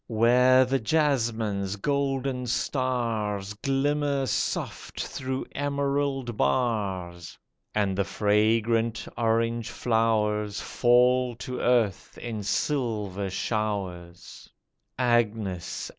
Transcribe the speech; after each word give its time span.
Where 0.07 0.65
the 0.65 0.79
jasmine's 0.79 1.75
golden 1.75 2.47
stars 2.47 3.53
Glimmer 3.53 4.25
soft 4.25 5.03
through 5.05 5.45
emerald 5.51 6.35
bars, 6.37 7.37
And 7.75 7.95
the 7.95 8.03
fragrant 8.03 9.07
orange 9.15 9.69
flowers 9.69 10.59
Fall 10.59 11.35
to 11.35 11.59
earth 11.59 12.17
in 12.17 12.41
silver 12.41 13.29
showers, 13.29 14.49
Agnes 14.97 15.87